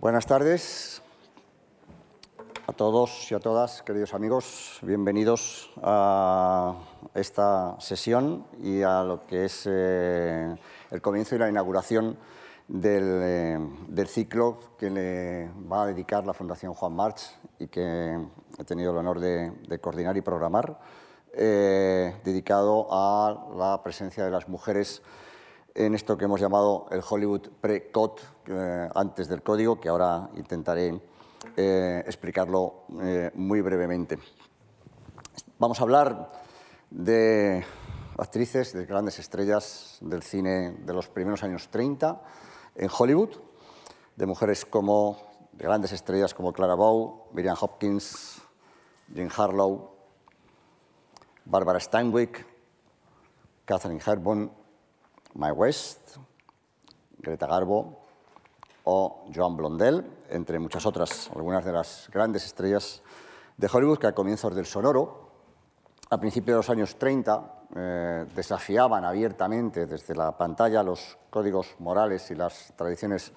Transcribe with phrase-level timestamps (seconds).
[0.00, 1.02] Buenas tardes
[2.68, 4.78] a todos y a todas, queridos amigos.
[4.82, 6.76] Bienvenidos a
[7.14, 10.54] esta sesión y a lo que es eh,
[10.92, 12.16] el comienzo y la inauguración
[12.68, 13.58] del, eh,
[13.88, 18.16] del, ciclo que le va a dedicar la Fundación Juan March y que
[18.56, 20.78] he tenido el honor de, de coordinar y programar,
[21.32, 25.02] eh, dedicado a la presencia de las mujeres
[25.78, 31.00] en esto que hemos llamado el Hollywood pre-code, eh, antes del código, que ahora intentaré
[31.56, 34.18] eh, explicarlo eh, muy brevemente.
[35.56, 36.32] Vamos a hablar
[36.90, 37.64] de
[38.18, 42.22] actrices, de grandes estrellas del cine de los primeros años 30
[42.74, 43.36] en Hollywood,
[44.16, 45.16] de mujeres como,
[45.52, 48.42] de grandes estrellas como Clara Bow, Miriam Hopkins,
[49.14, 49.94] Jean Harlow,
[51.44, 52.44] Barbara Steinwick,
[53.64, 54.50] Catherine Hepburn,
[55.34, 56.16] Mae West,
[57.18, 58.00] Greta Garbo
[58.84, 63.02] o Joan Blondell, entre muchas otras, algunas de las grandes estrellas
[63.56, 65.28] de Hollywood que a comienzos del sonoro,
[66.10, 72.30] a principios de los años 30, eh, desafiaban abiertamente desde la pantalla los códigos morales
[72.30, 73.32] y las tradiciones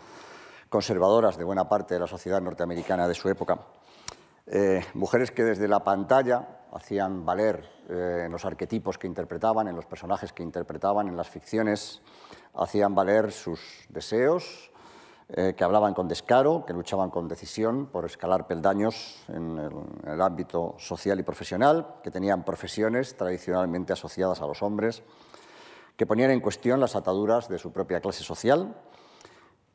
[0.69, 3.59] conservadoras de buena parte de la sociedad norteamericana de su época.
[4.47, 9.75] Eh, mujeres que desde la pantalla hacían valer eh, en los arquetipos que interpretaban, en
[9.75, 12.01] los personajes que interpretaban, en las ficciones,
[12.55, 14.71] hacían valer sus deseos,
[15.29, 19.71] eh, que hablaban con descaro, que luchaban con decisión por escalar peldaños en el,
[20.03, 25.03] en el ámbito social y profesional, que tenían profesiones tradicionalmente asociadas a los hombres,
[25.95, 28.75] que ponían en cuestión las ataduras de su propia clase social,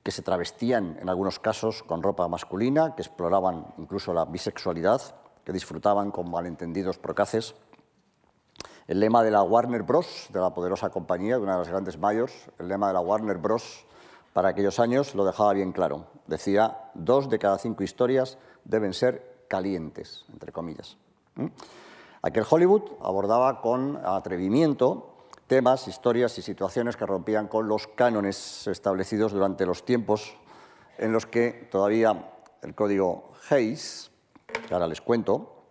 [0.06, 5.02] que se travestían en algunos casos con ropa masculina, que exploraban incluso la bisexualidad,
[5.42, 7.56] que disfrutaban con malentendidos procaces.
[8.86, 11.98] El lema de la Warner Bros., de la poderosa compañía, de una de las grandes
[11.98, 13.84] mayors, el lema de la Warner Bros.
[14.32, 16.06] para aquellos años lo dejaba bien claro.
[16.28, 20.96] Decía, dos de cada cinco historias deben ser calientes, entre comillas.
[22.22, 25.15] Aquel Hollywood abordaba con atrevimiento
[25.46, 30.36] temas, historias y situaciones que rompían con los cánones establecidos durante los tiempos
[30.98, 34.10] en los que todavía el código Hayes,
[34.66, 35.68] que ahora les cuento,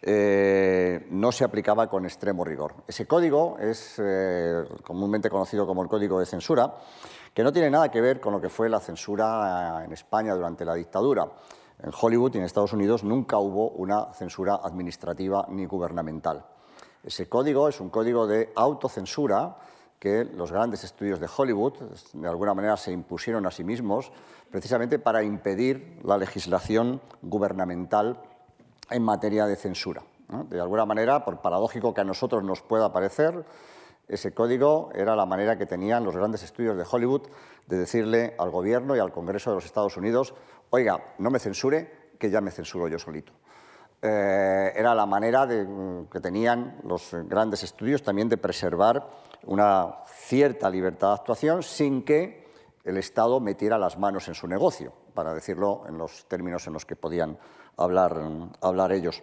[0.00, 2.74] eh, no se aplicaba con extremo rigor.
[2.86, 6.74] Ese código es eh, comúnmente conocido como el código de censura,
[7.32, 10.64] que no tiene nada que ver con lo que fue la censura en España durante
[10.64, 11.26] la dictadura.
[11.82, 16.44] En Hollywood y en Estados Unidos nunca hubo una censura administrativa ni gubernamental.
[17.04, 19.56] Ese código es un código de autocensura
[19.98, 21.74] que los grandes estudios de Hollywood
[22.12, 24.10] de alguna manera se impusieron a sí mismos
[24.50, 28.20] precisamente para impedir la legislación gubernamental
[28.90, 30.02] en materia de censura.
[30.48, 33.44] De alguna manera, por paradójico que a nosotros nos pueda parecer,
[34.08, 37.22] ese código era la manera que tenían los grandes estudios de Hollywood
[37.66, 40.34] de decirle al gobierno y al Congreso de los Estados Unidos,
[40.70, 43.32] oiga, no me censure, que ya me censuro yo solito.
[44.06, 45.66] Eh, era la manera de,
[46.12, 49.08] que tenían los grandes estudios también de preservar
[49.44, 52.44] una cierta libertad de actuación sin que
[52.84, 56.84] el Estado metiera las manos en su negocio, para decirlo en los términos en los
[56.84, 57.38] que podían
[57.78, 58.20] hablar,
[58.60, 59.22] hablar ellos.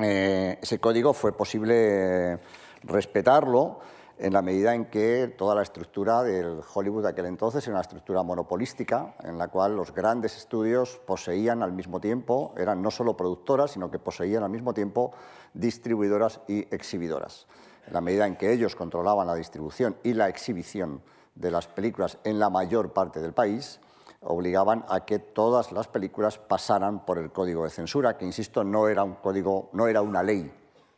[0.00, 2.38] Eh, ese código fue posible
[2.84, 3.80] respetarlo
[4.18, 7.82] en la medida en que toda la estructura del Hollywood de aquel entonces era una
[7.82, 13.16] estructura monopolística, en la cual los grandes estudios poseían al mismo tiempo, eran no solo
[13.16, 15.12] productoras, sino que poseían al mismo tiempo
[15.52, 17.46] distribuidoras y exhibidoras.
[17.86, 21.02] En la medida en que ellos controlaban la distribución y la exhibición
[21.34, 23.80] de las películas en la mayor parte del país,
[24.22, 28.88] obligaban a que todas las películas pasaran por el código de censura, que insisto, no
[28.88, 30.50] era un código, no era una ley,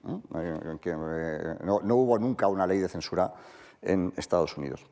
[0.07, 0.21] ¿eh?
[0.35, 3.33] Eh, no, no, hubo nunca una ley de censura
[3.83, 4.87] en Estados Unidos.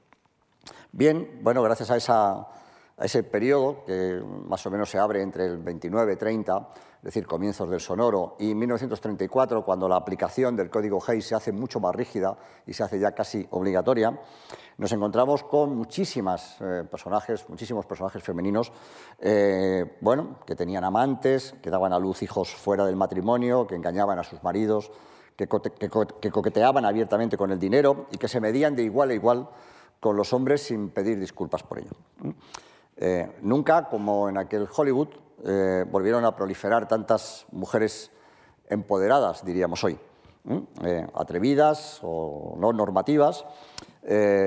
[0.93, 2.47] Bien, bueno, gracias a, esa,
[2.99, 7.27] ese periodo que más o menos se abre entre el 29 y 30, es decir,
[7.27, 11.95] comienzos del sonoro, y 1934, cuando la aplicación del código Hayes se hace mucho más
[11.95, 14.19] rígida y se hace ya casi obligatoria,
[14.79, 18.73] nos encontramos con muchísimas eh, personajes, muchísimos personajes femeninos,
[19.21, 24.19] eh, bueno, que tenían amantes, que daban a luz hijos fuera del matrimonio, que engañaban
[24.19, 24.91] a sus maridos,
[25.37, 29.49] que, que coqueteaban abiertamente con el dinero y que se medían de igual a igual
[30.01, 31.91] con los hombres sin pedir disculpas por ello.
[32.97, 35.09] Eh, nunca, como en aquel Hollywood,
[35.45, 38.11] eh, volvieron a proliferar tantas mujeres
[38.69, 39.99] empoderadas, diríamos hoy,
[40.83, 43.45] eh, atrevidas o no normativas,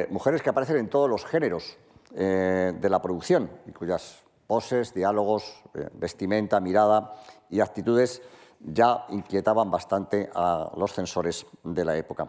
[0.10, 1.78] mujeres que aparecen en todos los géneros
[2.12, 5.62] de la producción y cuyas poses, diálogos,
[5.94, 7.14] vestimenta, mirada
[7.50, 8.22] y actitudes
[8.62, 12.28] ya inquietaban bastante a los censores de la época.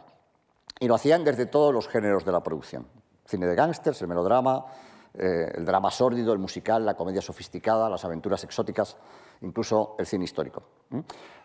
[0.81, 2.87] Y lo hacían desde todos los géneros de la producción.
[3.25, 4.67] Cine de gángsters, el melodrama,
[5.15, 8.97] eh, el drama sórdido, el musical, la comedia sofisticada, las aventuras exóticas,
[9.41, 10.63] incluso el cine histórico.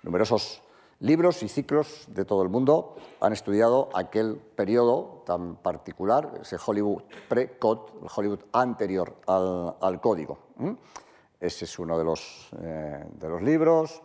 [0.04, 0.62] Numerosos
[1.00, 7.04] libros y ciclos de todo el mundo han estudiado aquel periodo tan particular, ese Hollywood
[7.28, 10.38] pre-code, el Hollywood anterior al, código.
[11.40, 14.02] Ese es uno de los, eh, de los libros,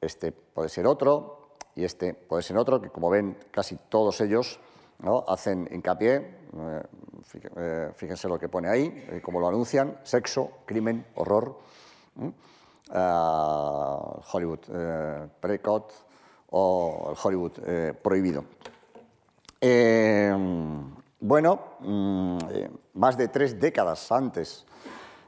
[0.00, 1.38] este puede ser otro
[1.74, 4.58] y este puede ser otro, que como ven casi todos ellos
[4.98, 5.24] ¿no?
[5.28, 6.82] hacen hincapié, eh,
[7.94, 11.58] fíjense lo que pone ahí, como lo anuncian, sexo, crimen, horror,
[12.90, 14.60] ah, Hollywood
[15.40, 15.92] pre-code
[16.50, 17.52] o el Hollywood
[18.02, 18.44] prohibido.
[21.20, 22.38] bueno, mm,
[22.94, 24.64] más de tres décadas antes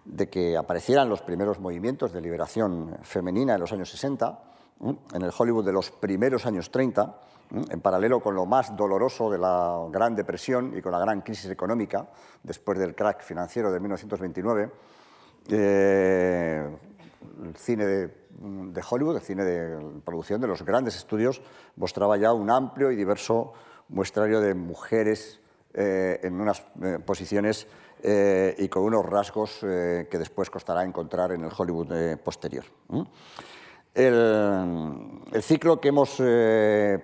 [0.04, 4.47] de que aparecieran los primeros movimientos de liberación femenina en los años 60,
[4.80, 7.20] en el Hollywood de los primeros años 30,
[7.70, 11.50] en paralelo con lo más doloroso de la Gran Depresión y con la gran crisis
[11.50, 12.08] económica
[12.42, 14.70] después del crack financiero de 1929,
[15.50, 16.69] eh,
[17.44, 21.42] el cine de, Hollywood, el cine de producción de los grandes estudios,
[21.76, 23.52] mostraba ya un amplio y diverso
[23.88, 25.40] muestrario de mujeres
[25.75, 27.66] eh, en unas eh, posiciones
[28.02, 32.64] eh, y con unos rasgos eh, que después costará encontrar en el Hollywood eh, posterior.
[33.94, 36.17] El, ciclo que hemos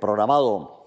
[0.00, 0.84] programado,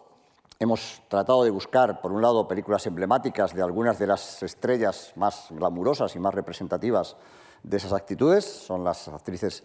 [0.60, 5.48] hemos tratado de buscar, por un lado, películas emblemáticas de algunas de las estrellas más
[5.52, 7.16] glamurosas y más representativas
[7.64, 8.46] de esas actitudes.
[8.46, 9.64] Son las actrices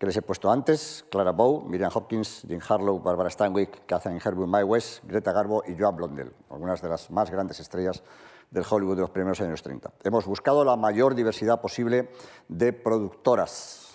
[0.00, 4.48] que les he puesto antes, Clara Bow, Miriam Hopkins, Jean Harlow, Barbara Stanwyck, Catherine Hepburn
[4.48, 8.02] Mae West, Greta Garbo y Joan Blondell, algunas de las más grandes estrellas
[8.50, 9.92] del Hollywood de los primeros años 30.
[10.02, 12.10] Hemos buscado la mayor diversidad posible
[12.48, 13.89] de productoras.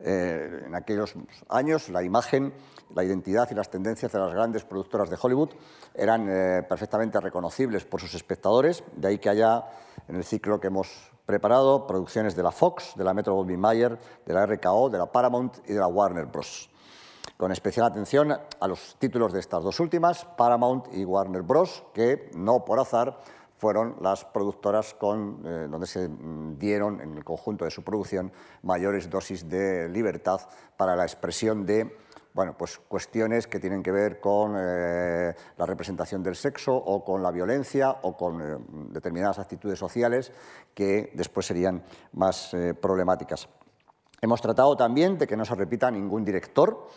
[0.00, 1.14] Eh, en aquellos
[1.48, 2.52] años la imagen,
[2.94, 5.50] la identidad y las tendencias de las grandes productoras de Hollywood
[5.94, 9.64] eran eh, perfectamente reconocibles por sus espectadores, de ahí que haya
[10.08, 13.98] en el ciclo que hemos preparado producciones de la Fox, de la Metro Goldwyn Mayer,
[14.24, 16.70] de la RKO, de la Paramount y de la Warner Bros.
[17.36, 22.30] Con especial atención a los títulos de estas dos últimas, Paramount y Warner Bros., que
[22.34, 23.18] no por azar
[23.58, 26.08] fueron las productoras con, eh, donde se
[26.58, 28.32] dieron en el conjunto de su producción
[28.62, 30.40] mayores dosis de libertad
[30.76, 31.96] para la expresión de
[32.34, 37.22] bueno, pues cuestiones que tienen que ver con eh, la representación del sexo o con
[37.22, 38.58] la violencia o con eh,
[38.90, 40.32] determinadas actitudes sociales
[40.74, 41.82] que después serían
[42.12, 43.48] más problemáticas.
[44.20, 46.88] Hemos tratado también de que no se repita ningún director.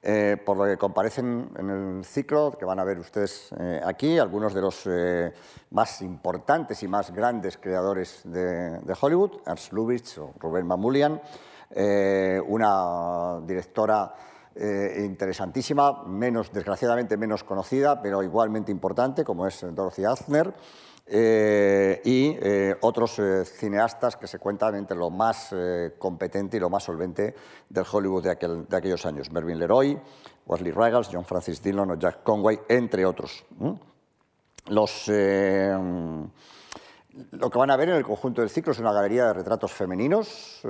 [0.00, 4.16] Eh, por lo que comparecen en el ciclo que van a ver ustedes eh, aquí,
[4.16, 5.32] algunos de los eh,
[5.70, 11.20] más importantes y más grandes creadores de, Hollywood, Ernst Lubitsch o Rubén Mamulian,
[12.46, 14.14] una directora
[14.54, 20.54] interesantísima, menos, desgraciadamente menos conocida, pero igualmente importante, como es Dorothy Arzner,
[21.10, 25.54] eh, y eh, otros eh, cineastas que se cuentan entre lo más
[25.98, 27.34] competente y lo más solvente
[27.68, 29.32] del Hollywood de, aquel, de, aquellos años.
[29.32, 29.98] Mervyn Leroy,
[30.46, 33.44] Wesley Ruggles, John Francis Dillon o Jack Conway, entre otros.
[34.66, 35.10] Los,
[37.32, 39.72] lo que van a ver en el conjunto del ciclo es una galería de retratos
[39.72, 40.62] femeninos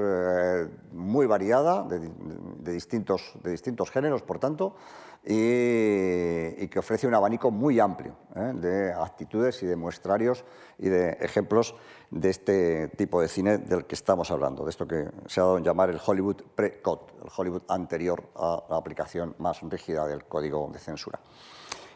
[0.93, 4.77] muy variada, de, distintos, de distintos géneros, por tanto,
[5.25, 8.53] y, que ofrece un abanico muy amplio ¿eh?
[8.55, 10.45] de actitudes y de muestrarios
[10.79, 11.75] y de ejemplos
[12.11, 15.59] de este tipo de cine del que estamos hablando, de esto que se ha dado
[15.59, 20.71] en llamar el Hollywood pre-code, el Hollywood anterior a la aplicación más rígida del código
[20.73, 21.21] de censura.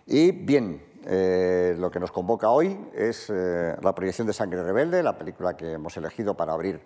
[0.06, 5.02] Y bien, eh, lo que nos convoca hoy es eh, la proyección de Sangre Rebelde,
[5.02, 6.80] la película que hemos elegido para abrir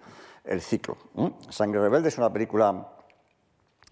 [0.45, 0.97] el ciclo.
[1.51, 2.93] Sangre Rebelde es una película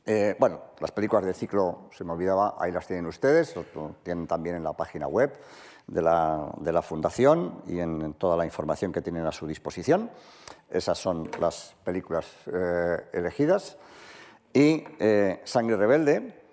[0.06, 4.26] eh, bueno, las películas de ciclo, se me olvidaba, ahí las tienen ustedes, lo tienen
[4.26, 5.32] también en la página web
[5.86, 10.10] de la, Fundación y en, toda la información que tienen a su disposición.
[10.70, 12.26] Esas son las películas
[13.12, 13.78] elegidas.
[14.52, 14.84] Y
[15.44, 16.43] Sangre Rebelde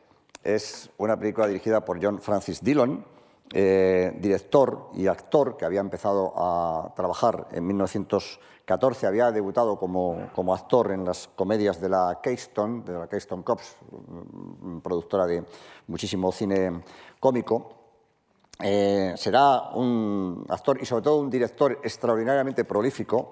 [0.43, 3.05] es una película dirigida por John Francis Dillon,
[3.53, 8.39] director y actor que había empezado a trabajar en 1900
[8.71, 13.43] 14 había debutado como, como, actor en las comedias de la Keystone, de la Keystone
[13.43, 13.75] Cops,
[14.61, 15.43] mm, productora de
[15.87, 16.81] muchísimo cine
[17.19, 17.73] cómico.
[18.63, 23.31] Eh, será un actor y sobre todo un director extraordinariamente prolífico.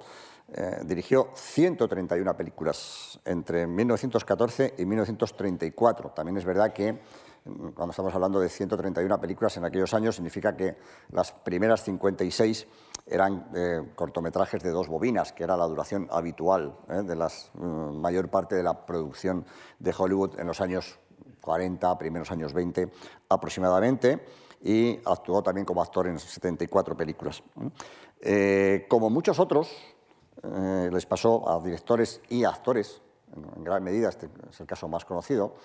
[0.51, 6.09] Eh, dirigió 131 películas entre 1914 y 1934.
[6.09, 6.99] También es verdad que
[7.75, 10.77] cuando estamos hablando de 131 películas en aquellos años, significa que
[11.11, 12.67] las primeras 56
[13.05, 17.97] eran eh, cortometrajes de dos bobinas, que era la duración habitual eh, de la mm,
[17.99, 19.45] mayor parte de la producción
[19.77, 20.99] de Hollywood en los años
[21.41, 22.91] 40, primeros años 20
[23.29, 24.25] aproximadamente,
[24.63, 27.41] y actuó también como actor en 74 películas.
[28.89, 29.73] Como muchos otros,
[30.43, 33.01] eh, les pasó a directores y actores,
[33.55, 35.55] en gran medida, este es el caso más conocido,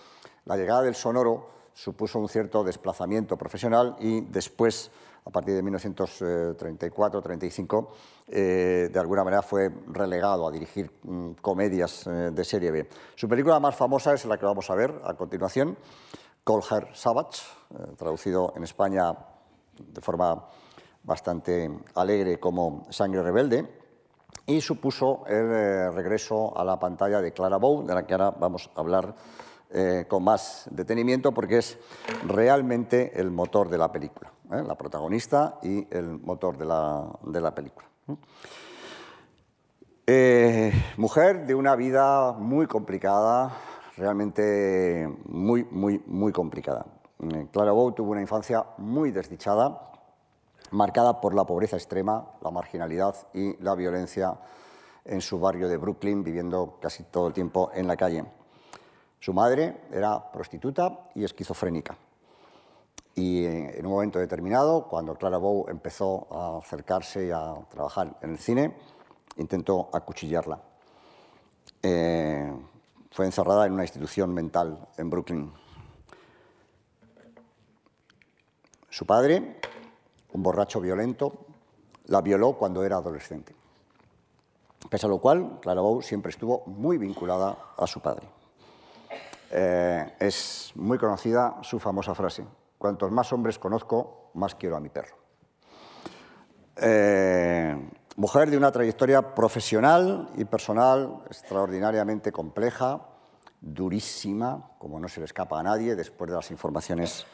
[0.45, 4.91] la llegada del sonoro supuso un cierto desplazamiento profesional y después,
[5.25, 7.89] a partir de 1934-35,
[8.29, 12.89] eh, de alguna manera fue relegado a dirigir mm, comedias eh, de serie B.
[13.15, 15.77] Su película más famosa es la que vamos a ver a continuación,
[16.47, 17.43] Heart Savage,
[17.97, 19.17] traducido en España
[19.79, 20.47] de forma
[21.03, 23.84] bastante alegre como Sangre Rebelde,
[24.47, 28.31] y supuso el eh, regreso a la pantalla de Clara Bow, de la que ahora
[28.31, 29.15] vamos a hablar
[29.71, 31.79] eh, con más detenimiento, porque es
[32.27, 34.63] realmente el motor de la película, ¿eh?
[34.67, 37.89] la protagonista y el motor de la, de la película.
[40.97, 43.57] mujer de una vida muy complicada,
[43.97, 46.87] realmente muy, muy, muy complicada.
[47.51, 49.94] Clara Bow tuvo una infancia muy desdichada,
[50.71, 54.39] marcada por la pobreza extrema, la marginalidad y la violencia
[55.05, 58.25] en su barrio de Brooklyn, viviendo casi todo el tiempo en la calle.
[59.21, 61.97] Su madre era prostituta y esquizofrénica.
[63.15, 68.33] Y en un momento determinado, cuando Clara Bow empezó a acercarse y a trabajar en
[68.33, 68.77] el cine,
[69.37, 70.61] intentó acuchillarla.
[71.83, 72.53] Eh,
[73.11, 75.53] fue encerrada en una institución mental en Brooklyn.
[78.91, 79.61] Su padre
[80.35, 81.33] un borracho violento,
[82.07, 83.55] la violó cuando era adolescente.
[84.91, 88.29] Pese a lo cual, Clara Bow siempre estuvo muy vinculada a su padre.
[89.51, 92.45] Eh, es muy conocida su famosa frase,
[92.77, 95.17] cuantos más hombres conozco, más quiero a mi perro.
[96.77, 103.01] Eh, mujer de una trayectoria profesional y personal extraordinariamente compleja,
[103.61, 107.25] durísima, como no se le escapa a nadie después de las informaciones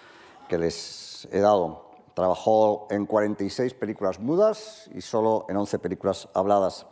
[0.46, 1.89] que les he dado.
[2.14, 6.86] Trabajó en 46 películas mudas y solo en 11 películas habladas.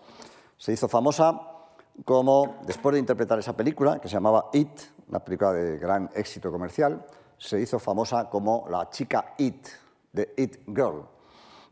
[0.56, 1.40] Se hizo famosa
[2.04, 6.50] como, después de interpretar esa película, que se llamaba It, una película de gran éxito
[6.50, 7.04] comercial,
[7.37, 9.66] se hizo famosa como la chica It,
[10.12, 11.04] de It Girl.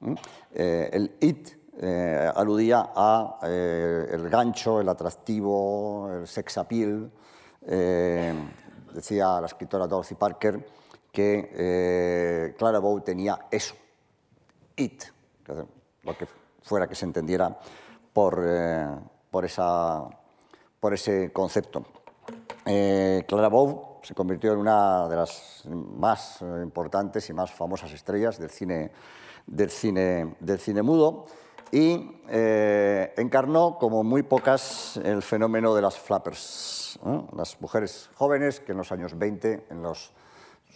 [0.01, 0.15] ¿Mm?
[0.53, 1.49] Eh, el It
[1.79, 7.11] eh, aludía a eh, el gancho, el atractivo, el sex appeal.
[8.93, 10.67] decía la escritora Dorothy Parker
[11.17, 13.75] que eh, Clara Bow tenía eso,
[14.77, 15.03] it,
[16.03, 16.27] lo que
[16.63, 17.59] fuera que se entendiera
[18.13, 18.87] por, eh,
[19.31, 20.03] por, esa,
[20.79, 21.87] por ese concepto.
[22.67, 28.39] Eh, Clara Bow se convirtió en una de las más importantes y más famosas estrellas
[28.39, 28.93] del cine,
[29.47, 31.25] del cine, del cine mudo
[31.73, 37.01] y encarnó como muy pocas el fenómeno de las flappers,
[37.35, 40.13] las mujeres jóvenes que en los años 20, en los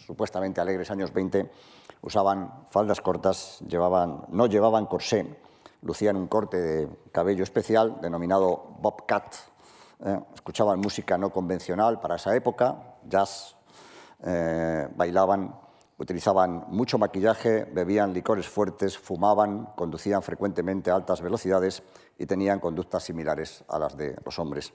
[0.05, 1.49] supuestamente alegres años 20,
[2.01, 5.37] usaban faldas cortas, llevaban, no llevaban corsé,
[5.81, 9.35] lucían un corte de cabello especial denominado bobcat,
[10.03, 13.55] eh, escuchaban música no convencional para esa época, jazz,
[14.23, 15.55] eh, bailaban,
[15.97, 21.83] utilizaban mucho maquillaje, bebían licores fuertes, fumaban, conducían frecuentemente a altas velocidades
[22.17, 24.73] y tenían conductas similares a las de los hombres.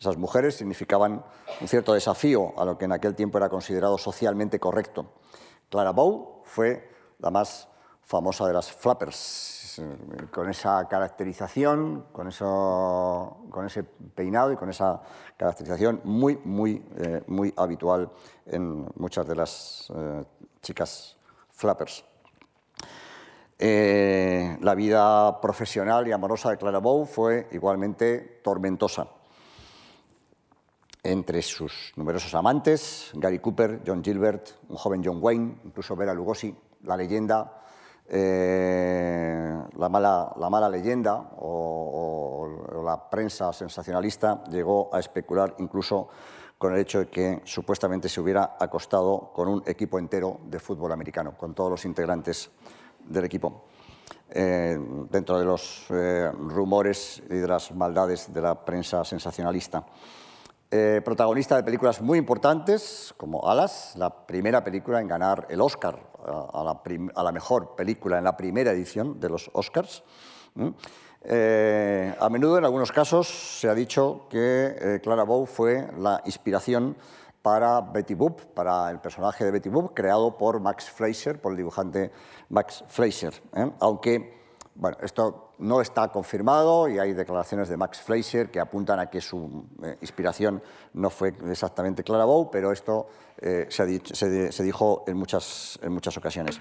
[0.00, 1.24] Esas mujeres significaban
[1.60, 5.06] un cierto desafío a lo que en aquel tiempo era considerado socialmente correcto.
[5.68, 6.88] Clara Bow fue
[7.18, 7.68] la más
[8.04, 9.82] famosa de las flappers,
[10.30, 13.82] con esa caracterización, con, ese
[14.14, 15.02] peinado y con esa
[15.36, 18.10] caracterización muy, muy, eh, muy habitual
[18.46, 20.24] en muchas de las eh,
[20.62, 21.16] chicas
[21.50, 22.04] flappers.
[23.58, 29.17] Eh, la vida profesional y amorosa de Clara Bow fue igualmente tormentosa
[31.08, 36.54] entre sus numerosos amantes, Gary Cooper, John Gilbert, un joven John Wayne, incluso Vera Lugosi,
[36.84, 37.62] la leyenda,
[38.06, 46.08] eh, la, mala, la, mala, leyenda o, la prensa sensacionalista llegó a especular incluso
[46.56, 50.92] con el hecho de que supuestamente se hubiera acostado con un equipo entero de fútbol
[50.92, 52.50] americano, con todos los integrantes
[53.06, 53.64] del equipo.
[54.30, 54.78] Eh,
[55.10, 59.86] dentro de los eh, rumores y de las maldades de la prensa sensacionalista.
[60.70, 65.98] Eh, protagonista de películas muy importantes, como Alas, la primera película en ganar el Oscar
[66.22, 70.02] a, la, mejor película en la primera edición de los Oscars.
[71.22, 76.20] Eh, a menudo, en algunos casos, se ha dicho que eh, Clara Bow fue la
[76.26, 76.98] inspiración
[77.40, 81.56] para Betty Boop, para el personaje de Betty Boop, creado por Max Fleischer, por el
[81.56, 82.12] dibujante
[82.50, 83.32] Max Fleischer.
[83.80, 84.37] Aunque
[84.78, 89.20] bueno, esto no está confirmado y hay declaraciones de Max Fleischer que apuntan a que
[89.20, 93.08] su eh, inspiración no fue exactamente Clara Bow, pero esto
[93.38, 95.80] eh, se, dijo en muchas,
[96.16, 96.60] ocasiones.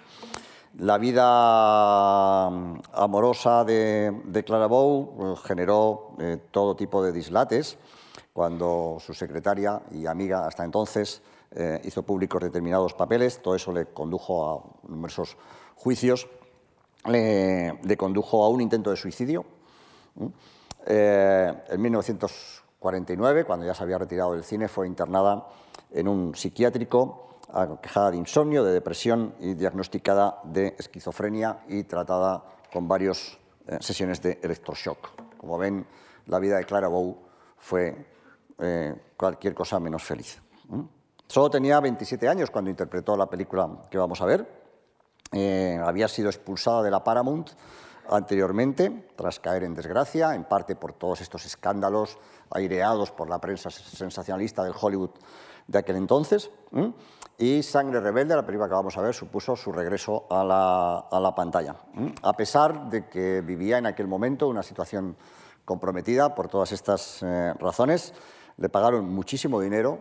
[0.80, 6.16] La vida mm, amorosa de, Clara Bow eh, generó
[6.50, 7.78] todo tipo de dislates
[8.34, 11.22] cuando su secretaria y amiga hasta entonces
[11.84, 13.42] hizo públicos determinados papeles.
[13.42, 15.38] Todo eso le condujo a numerosos
[15.76, 16.28] juicios,
[17.08, 19.46] le, condujo a un intento de suicidio.
[20.86, 25.48] en 1949, cuando ya se había retirado del cine, fue internada
[25.92, 27.28] en un psiquiátrico
[27.82, 33.38] quejada de insomnio, de depresión y diagnosticada de esquizofrenia y tratada con varias
[33.68, 35.38] eh, sesiones de electroshock.
[35.38, 35.86] Como ven,
[36.28, 37.18] la vida de Clara Bow
[37.58, 38.06] fue
[38.60, 40.42] eh, cualquier cosa menos feliz.
[41.28, 44.67] Solo tenía 27 años cuando interpretó la película que vamos a ver.
[45.32, 47.50] Eh, había sido expulsada de la Paramount
[48.10, 52.18] anteriormente, tras caer en desgracia, en parte por todos estos escándalos
[52.50, 55.12] aireados por la prensa sensacionalista del Hollywood
[55.68, 56.50] de aquel entonces.
[57.38, 61.76] Y Sangre Rebelde, la película que vamos a ver, supuso su regreso a la, pantalla.
[62.24, 65.16] A pesar de que vivía en aquel momento una situación
[65.66, 68.14] comprometida por todas estas eh, razones,
[68.58, 70.00] le pagaron muchísimo dinero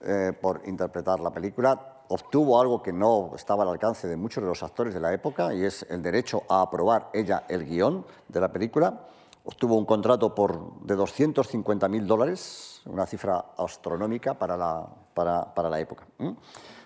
[0.00, 2.02] eh, por interpretar la película.
[2.08, 5.52] Obtuvo algo que no estaba al alcance de muchos de los actores de la época
[5.52, 9.06] y es el derecho a aprobar ella el guion de la película.
[9.44, 16.06] Obtuvo un contrato por, de 250.000 dólares, una cifra astronómica para la, para, la época.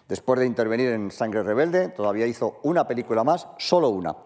[0.09, 4.17] Después de intervenir en Sangre Rebelde, todavía hizo una película más, solo una,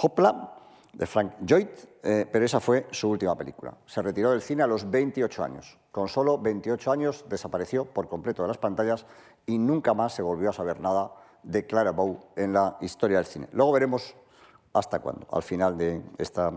[0.00, 0.54] Hopla,
[0.92, 1.68] de Frank Lloyd,
[2.08, 3.74] eh, pero esa fue su última película.
[3.84, 5.76] Se retiró del cine a los 28 años.
[5.90, 9.06] Con solo 28 años desapareció por completo de las pantallas
[9.44, 11.10] y nunca más se volvió a saber nada
[11.42, 13.48] de Clara Bow en la historia del cine.
[13.50, 14.14] Luego veremos
[14.72, 16.52] hasta cuándo, al final de esta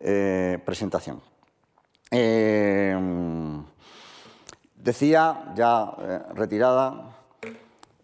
[0.00, 1.22] eh, presentación.
[2.10, 2.98] Eh,
[4.74, 5.94] decía, ya
[6.34, 7.14] retirada,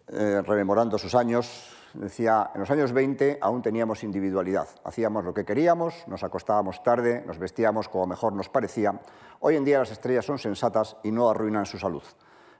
[0.07, 6.07] rememorando sus años, decía, en los años 20 aún teníamos individualidad, hacíamos lo que queríamos,
[6.07, 8.99] nos acostábamos tarde, nos vestíamos como mejor nos parecía.
[9.39, 12.03] Hoy en día las estrellas son sensatas y no arruinan su salud,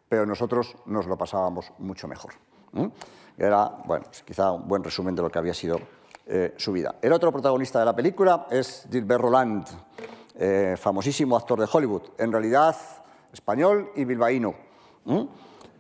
[0.08, 2.34] pero nosotros nos lo pasábamos mucho mejor.
[3.38, 5.80] Era, bueno, quizá un buen resumen de lo que había sido
[6.26, 6.96] eh, su vida.
[7.02, 9.68] El otro protagonista de la película es Gilbert Roland,
[10.36, 12.76] eh, famosísimo actor de Hollywood, en realidad
[13.32, 14.56] español y bilbaíno.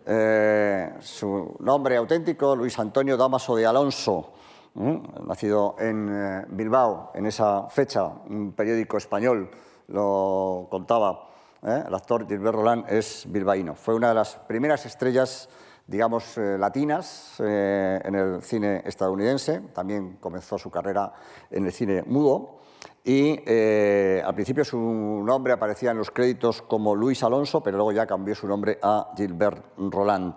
[0.08, 4.34] Eh, su nombre auténtico, Luis Antonio Damaso de Alonso,
[4.76, 9.50] nacido en eh, Bilbao en esa fecha, un periódico español
[9.88, 11.28] lo contaba.
[11.63, 11.86] ¿eh?
[11.88, 13.74] El actor Gilbert Roland es bilbaíno.
[13.74, 15.50] Fue una de las primeras estrellas,
[15.88, 19.62] digamos, latinas en el cine estadounidense.
[19.74, 21.13] También comenzó su carrera
[21.50, 22.60] en el cine mudo
[23.08, 27.91] y eh, al principio su nombre aparecía en los créditos como Luis Alonso, pero luego
[27.91, 30.34] ya cambió su nombre a Gilbert Roland.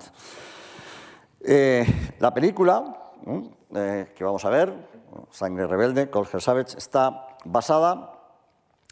[1.40, 1.86] Eh,
[2.18, 3.14] la película
[3.74, 4.74] eh, que vamos a ver,
[5.30, 8.12] Sangre Rebelde, Colger Savage, está basada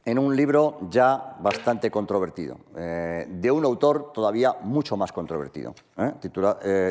[0.06, 5.74] en un libro ya bastante controvertido, de un autor todavía mucho más controvertido,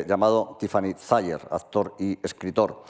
[0.06, 2.82] llamado Tiffany Thayer, actor y escritor.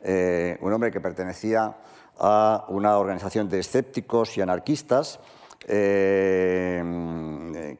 [0.00, 1.76] un hombre que pertenecía
[2.18, 5.20] a una organización de escépticos y anarquistas
[5.66, 6.82] eh,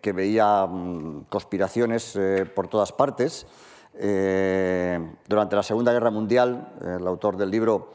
[0.00, 3.46] que veía mm, conspiraciones eh, por todas partes.
[3.94, 7.92] Eh, durante la Segunda Guerra Mundial, el autor del libro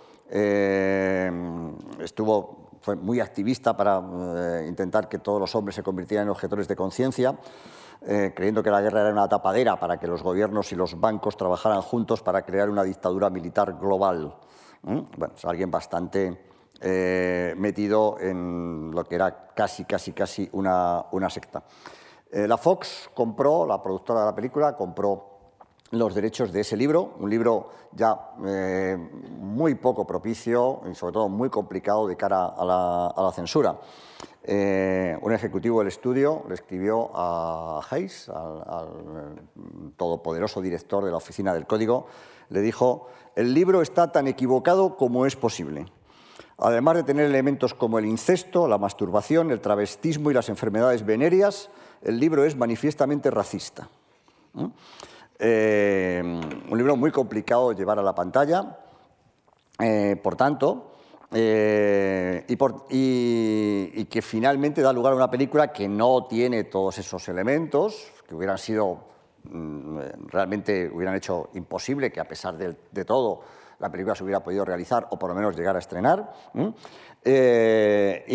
[1.99, 6.75] estuvo, fue muy activista para intentar que todos los hombres se convirtieran en objetores de
[6.75, 7.35] conciencia.
[8.01, 11.81] Creyendo que la guerra era una tapadera para que los gobiernos y los bancos trabajaran
[11.81, 14.35] juntos para crear una dictadura militar global.
[14.83, 16.49] Bueno, es alguien bastante
[16.81, 21.63] eh, metido en lo que era casi, casi, casi una, una secta.
[22.31, 25.38] Eh, la Fox compró, la productora de la película, compró
[25.91, 28.97] los derechos de ese libro, un libro ya eh,
[29.39, 33.79] muy poco propicio y sobre todo muy complicado de cara a la, censura.
[34.47, 39.41] un ejecutivo del estudio le escribió a Hayes, al, al,
[39.97, 42.07] todopoderoso director de la Oficina del Código,
[42.49, 45.85] le dijo, el libro está tan equivocado como es posible.
[46.57, 51.69] Además de tener elementos como el incesto, la masturbación, el travestismo y las enfermedades venéreas,
[52.01, 53.87] el libro es manifiestamente racista.
[55.39, 58.77] Eh, un libro muy complicado de llevar a la pantalla,
[59.79, 60.91] eh, por tanto,
[61.31, 68.11] eh, y, que finalmente da lugar a una película que no tiene todos esos elementos,
[68.27, 68.99] que hubieran sido
[69.43, 73.41] mm, realmente hubieran hecho imposible que a pesar de todo
[73.79, 76.33] la película se hubiera podido realizar o por lo menos llegar a estrenar.
[77.23, 78.25] Eh,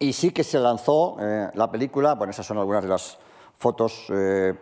[0.00, 1.16] y, sí que se lanzó
[1.54, 3.18] la película, bueno, esas son algunas de las
[3.62, 4.54] fotos eh,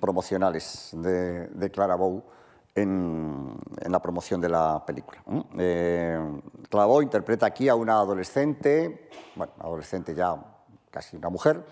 [0.00, 2.22] promocionales de, Clara Bow
[2.72, 5.20] en, la promoción de la película.
[5.58, 6.40] Eh,
[6.70, 10.36] Clavó interpreta aquí a una adolescente, bueno, adolescente ya
[10.88, 11.64] casi una mujer,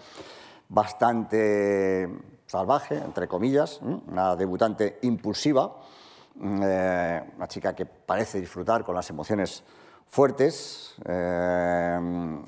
[0.68, 2.08] bastante
[2.46, 5.76] salvaje, entre comillas, una debutante impulsiva,
[6.42, 9.62] eh, una chica que parece disfrutar con las emociones
[10.08, 10.96] fuertes.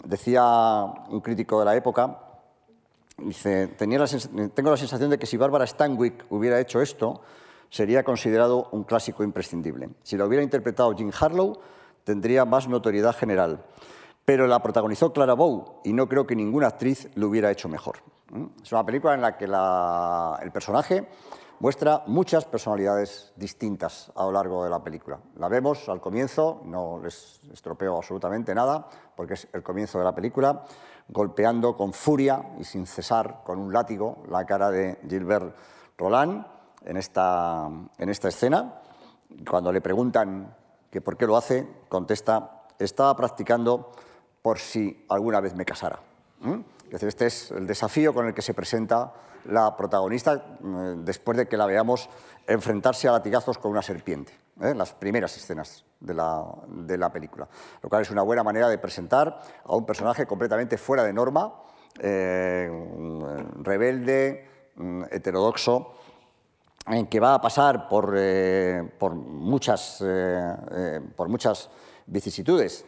[0.04, 0.42] Decía
[1.08, 2.23] un crítico de la época,
[3.18, 3.98] dice, tengo
[4.70, 7.22] la sensación de que si Bárbara Stanwyck hubiera hecho esto,
[7.70, 9.90] sería considerado un clásico imprescindible.
[10.02, 11.58] Si lo hubiera interpretado Jim Harlow,
[12.04, 13.64] tendría más notoriedad general.
[14.24, 17.96] Pero la protagonizó Clara Bow y no creo que ninguna actriz lo hubiera hecho mejor.
[18.62, 21.08] Es una película en la que el personaje
[21.60, 25.20] muestra muchas personalidades distintas a lo largo de la película.
[25.36, 30.14] La vemos al comienzo, no les estropeo absolutamente nada, porque es el comienzo de la
[30.14, 30.64] película,
[31.08, 35.54] golpeando con furia y sin cesar con un látigo la cara de Gilbert
[35.98, 36.46] Roland,
[36.84, 38.80] en esta, en esta escena.
[39.48, 40.54] Cuando le preguntan
[40.90, 43.92] que por qué lo hace, contesta, estaba practicando
[44.42, 46.00] por si alguna vez me casara.
[47.02, 49.12] Este es el desafío con el que se presenta
[49.46, 52.08] la protagonista mm, después de que la veamos
[52.46, 54.70] enfrentarse a latigazos con una serpiente, ¿eh?
[54.70, 57.48] en las primeras escenas de la, de la, película.
[57.82, 61.54] Lo cual es una buena manera de presentar a un personaje completamente fuera de norma,
[61.98, 62.70] eh,
[63.62, 65.94] rebelde, mm, heterodoxo,
[66.86, 71.70] en que va a pasar por, eh, por muchas, eh, eh, por muchas
[72.06, 72.84] vicisitudes.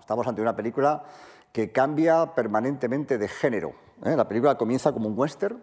[0.00, 1.04] estamos ante una película
[1.52, 3.72] que cambia permanentemente de género.
[4.02, 5.62] La película comienza como un western,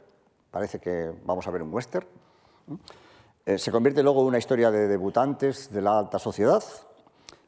[0.51, 2.07] parece que vamos a ver un western.
[3.57, 6.63] se convierte luego en una historia de debutantes de la alta sociedad,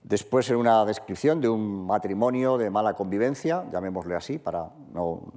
[0.03, 5.31] después en una descripción de un matrimonio de mala convivencia, llamémosle así para no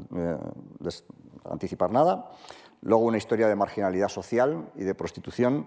[1.44, 2.30] anticipar nada
[2.84, 5.66] luego una historia de marginalidad social y de prostitución,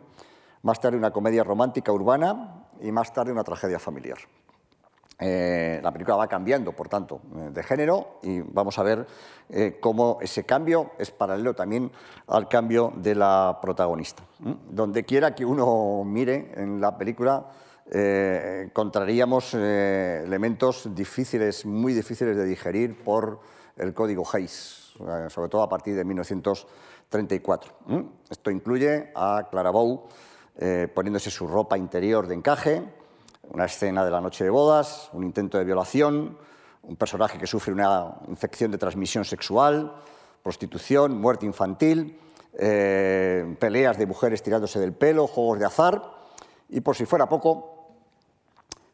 [0.62, 4.20] más tarde una comedia romántica urbana y más tarde una tragedia familiar.
[5.20, 9.08] Eh, la película va cambiando, por tanto, eh, de género y vamos a ver
[9.50, 11.92] eh, cómo ese cambio es paralelo también
[12.28, 14.24] al cambio de la protagonista.
[14.70, 17.48] Donde quiera que uno mire en la película,
[17.90, 23.40] encontraríamos elementos difíciles, muy difíciles de digerir por
[23.78, 24.94] el código Hayes,
[25.30, 26.68] sobre todo a partir de 1900.
[27.10, 27.72] 34.
[28.30, 30.10] Esto incluye a Clara Bow
[30.94, 32.84] poniéndose su ropa interior de encaje,
[33.50, 36.38] una escena de la noche de bodas, un intento de violación,
[36.84, 39.94] un personaje que sufre una infección de transmisión sexual,
[40.44, 42.20] prostitución, muerte infantil,
[42.54, 46.02] eh, peleas de mujeres tirándose del pelo, juegos de azar
[46.70, 47.90] y, por si fuera poco,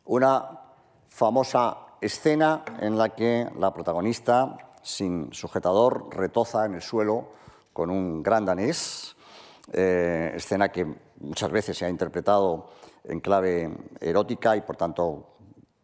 [0.06, 0.60] una
[1.08, 7.30] famosa escena en la que la protagonista, sin sujetador, retoza en el suelo
[7.72, 9.16] con un gran danés,
[9.72, 10.86] eh, escena que
[11.20, 12.70] muchas veces se ha interpretado
[13.04, 15.34] en clave erótica y, por tanto,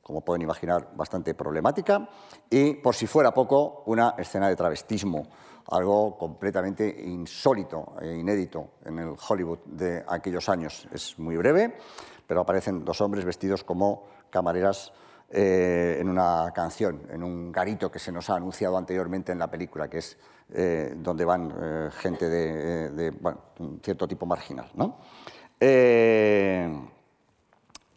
[0.02, 2.10] como pueden imaginar, bastante problemática,
[2.50, 5.28] y, por si fuera poco, una escena de travestismo,
[5.72, 10.88] algo completamente insólito e inédito en el Hollywood de aquellos años.
[10.92, 11.78] Es muy breve,
[12.26, 14.92] pero aparecen dos hombres vestidos como camareras
[15.32, 19.48] eh, en una canción, en un garito que se nos ha anunciado anteriormente en la
[19.48, 20.18] película, que es
[20.52, 23.14] eh, donde van eh, gente de,
[23.60, 24.72] un cierto tipo marginal.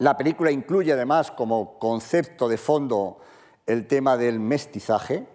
[0.02, 3.20] La película incluye además como concepto de fondo
[3.64, 5.28] el tema del mestizaje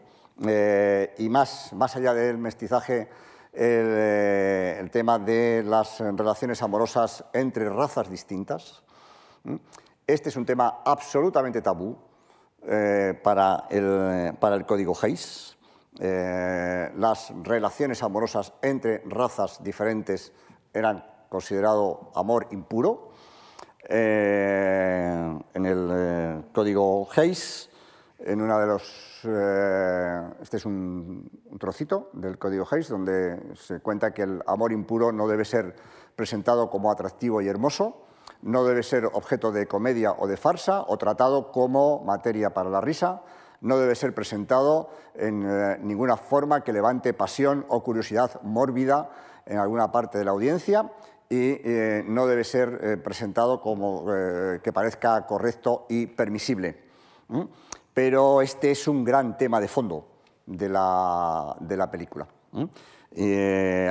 [1.17, 3.07] y más, más allá del mestizaje
[3.53, 8.83] el, tema de las relaciones amorosas entre razas distintas.
[10.05, 11.97] Este es un tema absolutamente tabú
[12.67, 15.55] eh, para, el, para, el, código Hayes.
[15.97, 20.33] Eh, las relaciones amorosas entre razas diferentes
[20.73, 23.11] eran considerado amor impuro.
[23.83, 27.69] Eh, en el código Hayes,
[28.19, 29.19] en una de los.
[30.41, 35.27] este es un, trocito del código Hayes donde se cuenta que el amor impuro no
[35.27, 35.75] debe ser
[36.15, 38.07] presentado como atractivo y hermoso,
[38.41, 42.81] no debe ser objeto de comedia o de farsa o tratado como materia para la
[42.81, 43.21] risa,
[43.61, 49.09] no debe ser presentado en eh, ninguna forma que levante pasión o curiosidad mórbida
[49.45, 50.91] en alguna parte de la audiencia
[51.29, 54.05] y eh, no debe ser eh, presentado como
[54.63, 56.83] que parezca correcto y permisible.
[57.93, 60.07] Pero este es un gran tema de fondo
[60.45, 62.27] de la, de la película.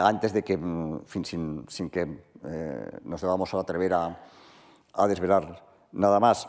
[0.02, 2.26] antes de que, mm, sin, sin que
[3.04, 4.20] nos debamos atrever a,
[4.94, 6.48] a desvelar nada más.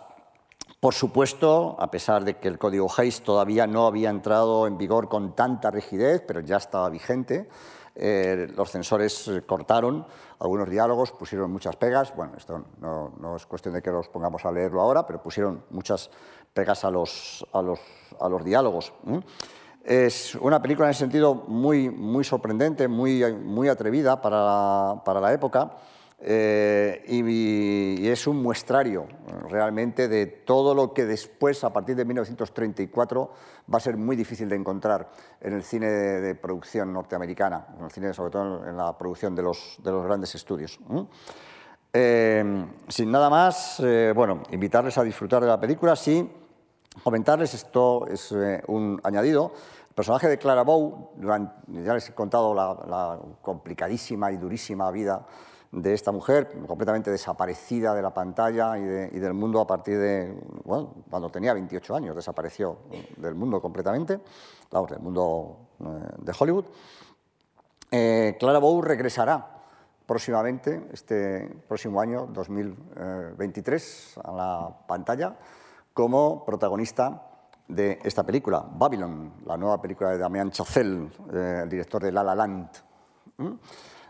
[0.80, 5.10] Por supuesto, a pesar de que el código Hayes todavía no había entrado en vigor
[5.10, 7.50] con tanta rigidez, pero ya estaba vigente,
[8.00, 10.06] eh, los censores cortaron
[10.40, 12.16] algunos diálogos, pusieron muchas pegas.
[12.16, 16.10] Bueno, esto no, es cuestión de que los pongamos a leerlo ahora, pero pusieron muchas
[16.54, 17.80] pegas a los, a los,
[18.20, 18.94] a los diálogos.
[19.84, 25.34] Es una película en ese sentido muy, muy sorprendente, muy, muy atrevida para, para la
[25.34, 25.72] época.
[26.20, 29.06] Eh, y, es un muestrario
[29.50, 33.32] realmente de todo lo que después, a partir de 1934,
[33.72, 37.92] va a ser muy difícil de encontrar en el cine de, producción norteamericana, en el
[37.92, 40.80] cine, sobre todo en la producción de los, de los grandes estudios.
[41.94, 46.28] Eh, sin nada más, eh, bueno, invitarles a disfrutar de la película, sí,
[47.04, 48.34] comentarles, esto es
[48.68, 49.52] un añadido,
[49.90, 51.12] el personaje de Clara Bow,
[51.68, 55.26] ya les he contado la, la complicadísima y durísima vida
[55.82, 60.94] de esta mujer, completamente desaparecida de la pantalla y, del mundo a partir de, bueno,
[61.10, 62.80] cuando tenía 28 años, desapareció
[63.18, 64.20] del mundo completamente,
[64.72, 65.84] del mundo eh,
[66.20, 66.66] de Hollywood.
[67.92, 69.56] Eh, Clara Bow regresará
[70.06, 75.36] próximamente, este próximo año, 2023, a la pantalla
[75.94, 77.24] como protagonista
[77.68, 82.24] de esta película, Babylon, la nueva película de Damien Chazelle, eh, el director de La
[82.24, 82.70] La Land.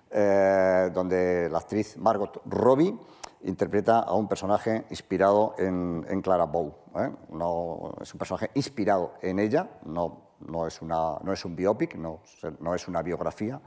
[0.09, 2.97] Eh, donde la actriz Margot Robbie
[3.43, 6.73] interpreta a un personaje inspirado en, Clara Bow.
[6.95, 7.11] ¿eh?
[7.31, 11.95] No, es un personaje inspirado en ella, no, no, es, una, no es un biopic,
[11.95, 12.21] no,
[12.59, 13.59] no es una biografía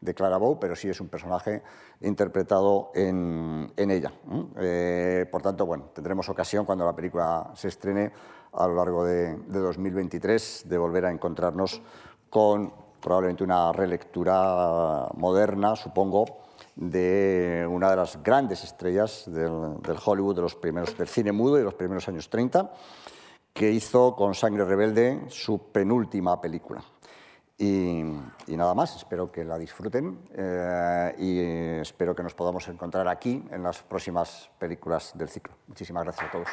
[0.00, 1.62] de Clara Bow, pero sí es un personaje
[2.00, 4.12] interpretado en, ella.
[4.56, 5.26] ¿eh?
[5.30, 8.12] por tanto, bueno, tendremos ocasión cuando la película se estrene
[8.52, 11.82] a lo largo de 2023 de volver a encontrarnos
[12.30, 16.24] con probablemente una relectura moderna, supongo,
[16.74, 21.64] de una de las grandes estrellas del, Hollywood de los primeros, del cine mudo de
[21.64, 22.70] los primeros años 30,
[23.52, 26.82] que hizo con Sangre Rebelde su penúltima película.
[27.60, 28.04] Y,
[28.46, 33.64] nada más, espero que la disfruten eh, y espero que nos podamos encontrar aquí en
[33.64, 35.54] las próximas películas del ciclo.
[35.66, 36.48] Muchísimas gracias a todos.